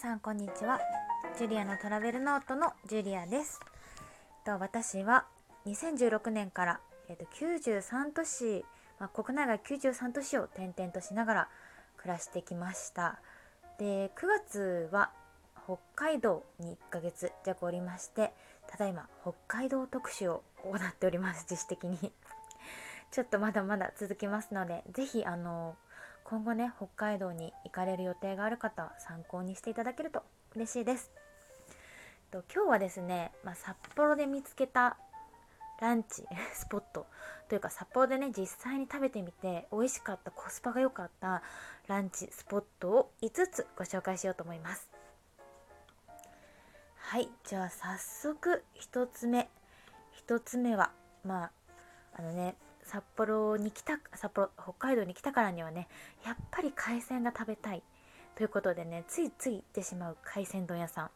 [0.00, 0.80] さんこんにちは。
[1.36, 3.60] ジュリアのトラベルノートのジュリアです。
[4.46, 5.26] と私は
[5.66, 6.80] 2016年から、
[7.10, 8.64] えー、と93都市、
[8.98, 11.48] まあ、国内外93都市を転々としながら
[11.98, 13.20] 暮らしてきました。
[13.78, 15.10] で9月は
[15.66, 18.32] 北海道に1ヶ月弱おりまして
[18.70, 21.44] ただいま北海道特集を行っております。
[21.46, 21.98] 自主的に。
[23.12, 25.76] ちょっとまだまだ続きますので是非あの
[26.30, 30.22] 今後ね北海道に行かれる予定がある方参考にしていただけると
[30.54, 31.10] 嬉しいです。
[32.30, 34.96] と今日はですね、まあ、札幌で見つけた
[35.80, 36.24] ランチ
[36.54, 37.08] スポット。
[37.48, 41.42] というか札幌でね実際に食べてみて美味しかったコスパが良かった
[41.88, 44.88] ランチスポットを5つご紹介しようと思います。
[46.94, 49.50] はいじゃあ早速1つ目。
[50.28, 50.92] 1つ目は
[51.24, 51.50] まあ
[52.12, 52.54] あのね
[52.90, 55.86] 札幌に来た札幌北海道に来たからにはね
[56.26, 57.84] やっぱり海鮮が食べたい。
[58.34, 61.10] ということでねついつい行ってしまう海鮮丼屋さん。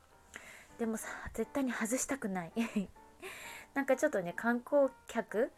[0.78, 2.52] でもさ絶対に外したくない。
[3.75, 5.50] なんかちょっとね観光客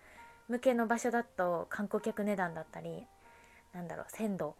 [0.48, 3.06] 向けの場所だと観光客値段だったり
[3.74, 4.56] なんだろう鮮度。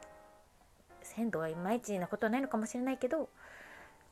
[1.03, 3.31] 鮮度はいまいちなことはないのかもしれないけど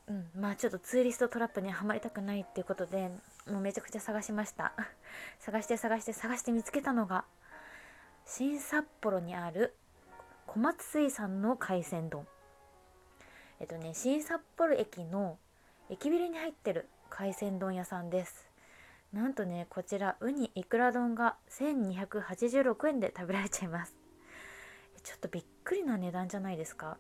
[0.06, 3.10] うん、まあちょっとツーリストトラップにはまりたくないっていうことで
[3.46, 4.72] もうめちゃくちゃ探しました。
[5.38, 7.24] 探して探して探して見つけたのが
[8.24, 9.76] 新札幌にある
[10.46, 12.26] 小松水産の海鮮丼。
[13.60, 15.38] えっとね新札幌駅の
[15.90, 18.48] 駅ビルに入ってる海鮮丼屋さんです。
[19.12, 23.94] なんとねこちらウニいくら丼が1286円で食べられちゃいます。
[25.02, 26.96] ちょっとびっくりな値段じゃないですか。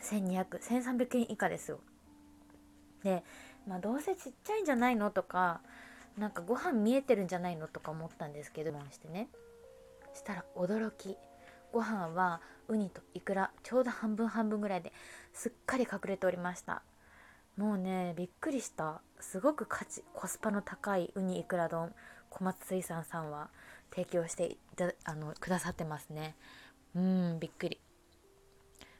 [0.00, 1.80] 12001300円以下ですよ。
[3.02, 3.22] で
[3.66, 5.60] まあどうせちっちゃいんじゃないのとか
[6.18, 9.28] なんかご飯見えてるんじゃないのとか思ったんですけどもしてね。
[10.14, 11.16] したら驚き。
[11.72, 14.92] ご飯はウニとイクラちょうど半分半分ぐらいで
[15.32, 16.82] すっかり隠れておりました。
[17.56, 19.00] もうねびっくりした。
[19.20, 21.94] すごく価値コスパの高いウニイクラ丼
[22.28, 23.48] 小松水産さんは
[23.90, 26.36] 提供していたあのくださってますね。
[26.94, 27.80] うんびっくり。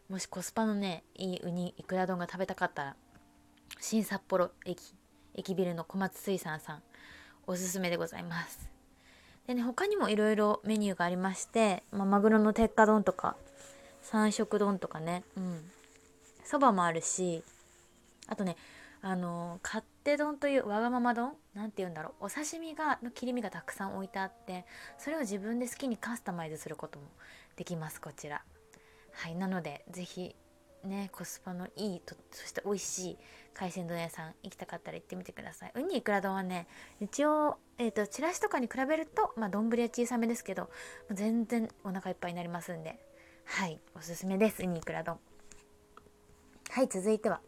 [0.09, 2.97] もしコスパのねいいウニいくら丼が食べたかったら
[3.81, 4.95] 新札幌駅
[5.35, 6.83] 駅ビルの小松水産さん
[7.47, 8.71] おすすめでございます。
[9.47, 13.37] でね他にもいろいろメニューがありまして、まあ、マグロの鉄火丼とか
[14.03, 15.71] 三色丼とかねうん。
[16.45, 17.43] そばもあるし
[18.29, 18.57] あとね
[19.01, 24.65] あの勝手丼というわがまま丼なんて言うんだろうお刺身がの切り身がたくさん置いてあって
[24.97, 27.07] それを自分で好きにカスタマイズすることも
[27.57, 28.43] できますこちら。
[29.15, 30.35] はいなので是非
[30.85, 33.19] ねコスパのいいとそして美味しい
[33.55, 35.73] 海鮮丼屋さん行きたかったら行ってみてください。
[35.75, 36.67] ウニいくら丼はね
[37.01, 40.71] 一応、えーと、チラシとかに比べるとまあ丼は小さめですけど
[41.11, 42.99] 全然お腹いっぱいになりますんで。
[43.45, 45.19] はいおすすめですウニいくら丼。
[46.71, 47.41] はい続いては。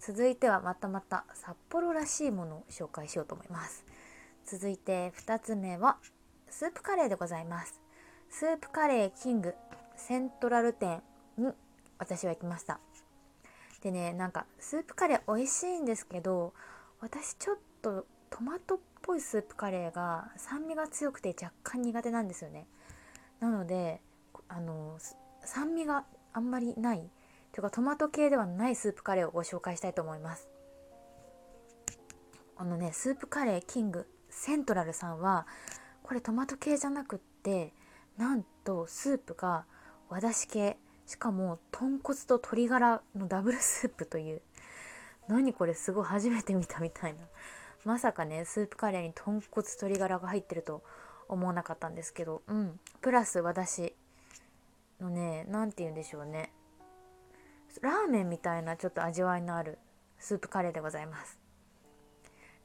[0.00, 3.84] 続いてはまたまた札幌らしいものを紹介しようと思います。
[4.46, 5.98] 続いて2つ目は
[6.50, 7.80] スープカレーでございます。
[8.30, 9.54] スープカレーキング
[9.96, 11.02] セントラル店
[11.36, 11.52] に
[11.98, 12.80] 私は行きました。
[13.82, 16.52] でねなんかスープカレー美味しいんですけど
[17.00, 22.66] 私ちょっとトマトっぽいスープカレーが酸味が強くて若干苦手なんですよね。
[23.40, 24.00] なので
[24.48, 24.98] あの
[25.44, 27.08] 酸味があんまりない
[27.52, 30.48] というかトマト系ではないスープカレーをご紹介したいと思います。
[32.56, 35.46] あのねスープカレーキングセントラルさんは
[36.02, 37.72] これトマト系じゃなくって
[38.16, 39.64] なんとスープが
[40.08, 40.76] 和だし系
[41.08, 44.42] しかも豚骨と鶏ガラのダブルスープという。
[45.26, 47.20] 何これすごい初めて見たみたいな。
[47.86, 50.82] まさかねスープカレーに豚骨鶏ガラが入ってると
[51.26, 52.42] 思わなかったんですけど。
[52.46, 52.78] うん。
[53.00, 53.94] プラス和だし
[55.00, 56.52] のね何て言うんでしょうね。
[57.80, 59.78] ラーメンみたいなちょっと味わいのある
[60.18, 61.38] スープカレーでございます。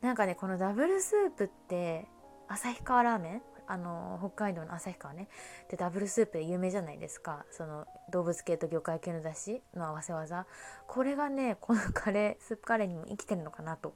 [0.01, 2.07] なんかねこのダブルスープって
[2.49, 5.27] 旭川ラーメンあの北海道の旭川ね。
[5.69, 7.45] でダブルスープで有名じゃないですか。
[7.51, 10.45] その動物系と魚介系のだしの合わせ技。
[10.87, 13.95] これがねこのカレースープカレーにも生きてるのかなと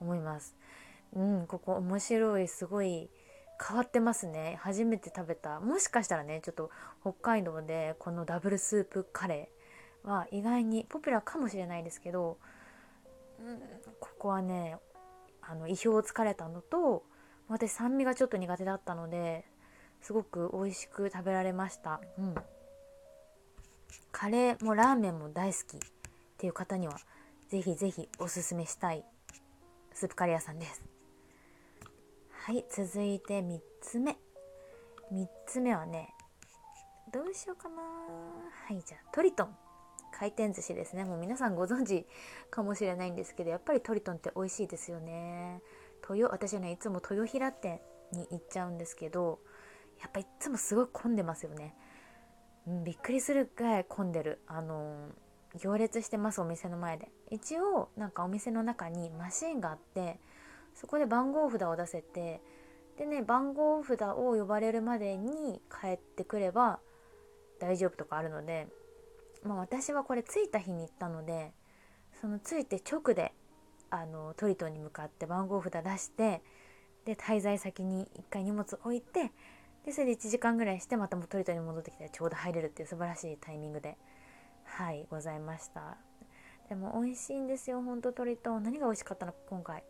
[0.00, 0.56] 思います。
[1.14, 3.10] うんここ面白いすごい
[3.66, 4.58] 変わってますね。
[4.60, 5.60] 初めて食べた。
[5.60, 6.70] もしかしたらねちょっと
[7.02, 12.38] 北海道でこのダブルスープカレーは意外にポピュラーかもしれないですけど、
[13.40, 13.58] うん、
[14.00, 14.76] ここはね
[15.40, 17.04] あの意表をつかれたのと
[17.48, 19.44] 私酸味がちょっと苦手だったので
[20.00, 22.00] すごく美味しく食べられました。
[22.18, 22.34] うん。
[24.12, 25.80] カレーもラーメンも大好きっ
[26.38, 26.98] ていう方には
[27.48, 29.04] ぜひぜひおすすめしたい
[29.92, 30.82] スープカレー屋さんです。
[32.32, 34.18] はい続いて3つ目。
[35.12, 36.10] 3つ目はね
[37.12, 37.76] どうしようかな。
[37.76, 39.56] はいじゃあトリトン。
[40.16, 41.04] 回転寿司ですね。
[41.04, 42.06] もう皆さんご存知
[42.50, 45.60] かもしれないんですけどやっぱりトリトンって美味しいですよね。
[46.08, 47.80] 豊私ねいつも豊平店
[48.12, 49.40] に行っちゃうんですけど
[50.00, 51.74] やっぱいつもすごい混んでますよね、
[52.66, 54.40] うん、びっくりするぐらい混んでる。
[54.46, 55.08] あの
[55.60, 57.08] 行列してますお店の前で。
[57.30, 60.18] 一応なんかお店の中にマシンがあって
[60.74, 62.40] そこで番号札を出せて
[62.98, 66.80] でね番号札を呼ばれるまでに帰ってくれば
[67.60, 68.68] 大丈夫とかあるので、
[69.42, 71.52] まあ、私はこれ着いた日に行ったので
[72.20, 73.32] その着いて直で
[73.94, 76.42] あのトリトンに向かって番号札出して
[77.04, 79.30] で滞在先に1回荷物置いて
[79.86, 83.96] でそれで1時間ぐらいしてまたもトリトンに戻ってきたらちょうど入れるっていう素晴らしいタイミングで
[84.64, 85.96] はいございました。
[86.68, 88.62] でも美味しいんですよほんとトリトン。
[88.64, 89.84] 何が美味しかったのか今回。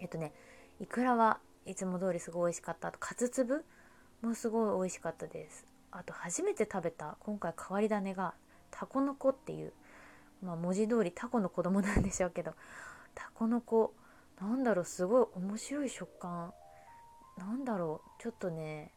[0.00, 0.32] えっとね
[0.80, 2.88] いくらはいつも通りすごい美味しかった。
[2.88, 3.64] あとカツ粒
[4.22, 5.66] もすごい美味しかったです。
[5.90, 8.32] あと初めて食べた今回変わり種が
[8.70, 9.72] タコノコっていう
[10.42, 12.54] まあ文字通りタコの子供なんでしょうけど
[13.14, 13.94] タコノコ。
[14.40, 16.52] なんだろうすごい面白い食感。
[17.36, 18.92] なんだろうちょっとね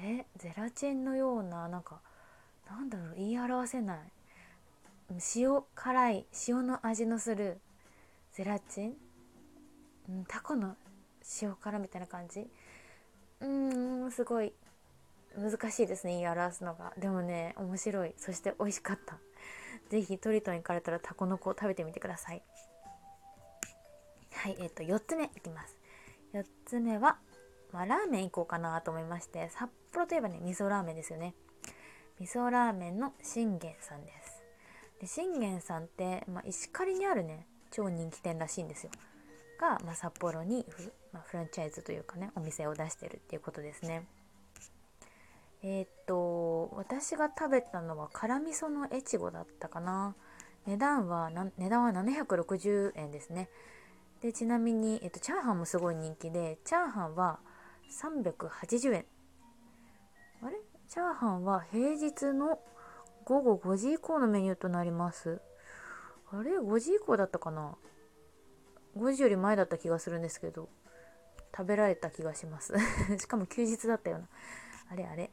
[0.00, 2.00] えゼラチンのようななんか
[2.68, 3.98] なんだろう言い表せない。
[5.36, 7.58] 塩辛い塩の味のする
[8.32, 10.74] ゼラチン、ん、タコの
[11.40, 12.40] 塩辛みたいな感じ？
[13.40, 14.52] うーんすごい。
[15.38, 16.92] 難しいですね言い表すのが。
[16.98, 18.14] でもね面白い。
[18.16, 19.18] そして美味しかった。
[19.90, 22.42] 是非トリトン行かれたらタコの子を食べてみてください。
[24.46, 25.76] はいえっ、ー、と4つ目いきます。
[26.32, 27.16] 4つ目は、
[27.72, 31.34] まあ、ラーメン行こうかなと思いまして札幌といえばね味噌ラーメンですよね。
[32.20, 34.44] 味噌ラーメンの信玄さんです。
[35.00, 38.92] で信玄さんって、まあ、石狩にあるね超人気店らしいんですよ。
[39.60, 44.06] が、まあ、札幌にフ,、まあ、フランチャイズというかねお店を出してるっていうことですね。
[45.64, 50.14] えー、っと私が食べたのは辛味噌の越後だったかな。
[50.68, 53.48] 値段は値段は760円ですね。
[54.22, 57.38] でちなみに、えっと、チャーハンもすごい人気でチャーハンは
[57.90, 59.04] 380円。
[60.42, 60.56] あれ？
[60.88, 62.58] チャーハンは平日の
[63.24, 65.40] 午後5時以降のメニューとなります。
[66.32, 67.76] あれ？5時以降だったかな
[68.96, 70.68] ？5時より前だった気がするんですけど
[71.56, 72.74] 食べられた気がします。
[73.18, 74.28] しかも休日だったような。
[74.90, 75.06] あれ？
[75.06, 75.30] あれ？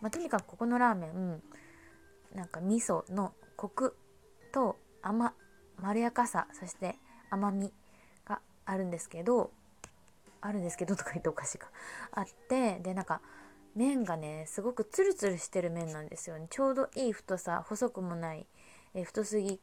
[0.00, 1.42] まあ、とにかくここのラーメン
[2.34, 3.96] なんか味噌のコク
[4.52, 5.32] と甘
[5.78, 6.96] まろやかさそして
[7.34, 7.72] 甘み
[8.26, 9.50] があるんですけど
[10.40, 11.68] あるんですけどとか言っておかしいか。
[12.12, 13.20] あってでなんか
[13.74, 16.46] 麺がねすごくツルツルしてる麺なんですよね。
[16.50, 18.46] ちょうどいい太さ細くもない
[18.94, 19.58] え太すぎ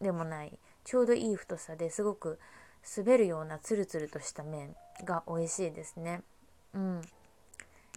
[0.00, 2.38] でもないちょうどいい太さですごく
[2.96, 4.74] 滑るようなツルツルとした麺
[5.04, 6.22] が美味しいですね。
[6.74, 7.02] うん。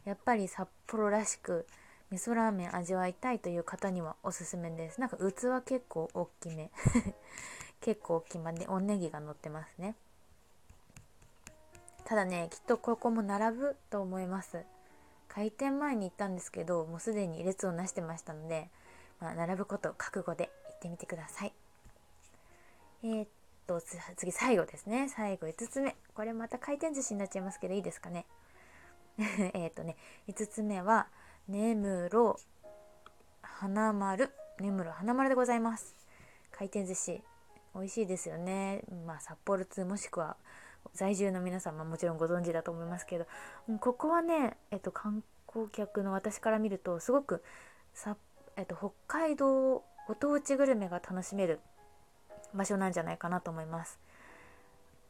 [0.06, 1.66] やっぱり札幌らしく
[2.12, 5.02] 味噌ラーメン味わいたいという方にはおすすめです。
[5.02, 6.72] なんか器結構大きめ。
[7.82, 9.96] 結構大きめでおネギが乗ってますね。
[12.06, 14.64] ただねきっとここも並ぶと思います。
[15.28, 18.70] 開店前に行ったんですけどもうすでに列をなしてましたので、
[19.20, 21.54] まあ、並ぶこと覚悟で行ってみてください。
[23.04, 23.28] えー、っ
[23.68, 23.82] と
[24.16, 25.10] 次最後ですね。
[25.10, 25.96] 最後5つ目。
[26.16, 28.26] これまた回転寿司になっちゃいますけどいいですかね。
[29.54, 31.08] えっとね5つ目は
[31.48, 32.40] 根室
[33.42, 34.32] 花丸。
[34.60, 35.94] 根室花丸でございます。
[36.52, 37.22] 回転寿司。
[37.78, 40.36] 美味しいですよねまあ札幌通もしくは
[40.94, 43.26] 在住の皆様もちろんご存知だと思いますけど
[43.80, 47.44] ここはね、えっと、観光客の私から見るとすごく
[47.94, 48.18] さ、
[48.56, 51.60] えっと、北海道ご当地グルメが楽しめる
[52.54, 54.00] 場所なんじゃないかなと思います。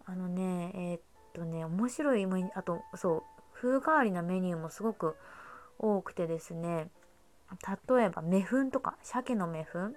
[0.06, 1.02] あのねえー、っ
[1.34, 5.16] とね面白いあとそう風変わりなメニューもすごく
[5.78, 6.90] 多くてですね
[7.90, 9.92] 例えば目粉とか鮭の目粉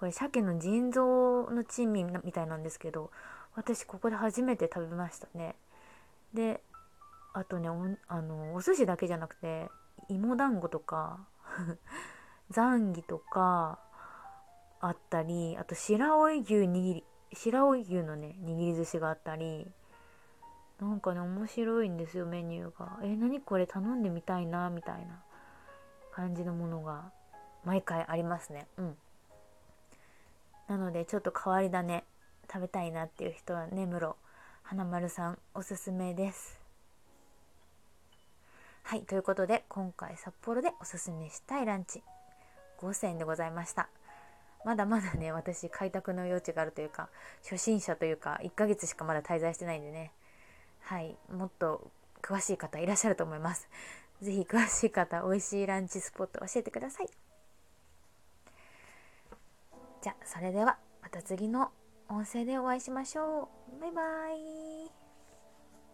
[0.00, 3.10] これ鮭の腎臓の珍味みたいなんですけど
[3.54, 5.56] 私ここで初めて食べましたね。
[6.32, 6.62] で
[7.34, 9.68] あとねおあのお寿司だけじゃなくて
[10.08, 11.26] 芋団子とか
[12.50, 13.78] ザンギとか
[14.80, 17.04] あったりあと白老牛握り
[17.34, 19.70] 白老牛のね握り寿司があったり
[20.80, 23.00] なんかね面白いんですよメニューが。
[23.02, 25.22] え何これ頼んでみたいなみたいな
[26.10, 27.12] 感じのものが
[27.64, 28.66] 毎回ありますね。
[28.78, 28.96] うん。
[30.70, 32.04] なのでちょっと変わり種
[32.48, 34.14] 食べたいなっていう人は根室
[34.62, 36.60] 花丸さんおすすめです。
[38.84, 42.04] はいということで今回札幌でおすすめしたいランチ
[42.80, 43.88] 5000円でございました。
[44.64, 47.08] まだまだね私開拓の余地があるというか
[47.42, 50.12] 初心者というか1ヶ月しかまだ滞在してないんでね。
[50.82, 51.90] はいもっと
[52.22, 53.68] 詳しい方いらっしゃると思います。
[54.22, 57.29] 是非詳しい方美味しいランチスポット教えてください。
[60.02, 61.70] じゃあそれではまた次の
[62.08, 63.80] 音声でお会いしましょう。
[63.80, 64.02] バイバ
[64.32, 64.99] イ。